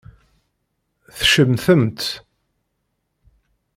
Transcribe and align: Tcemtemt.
Tcemtemt. 1.17 2.01